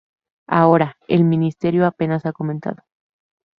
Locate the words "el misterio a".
1.07-1.91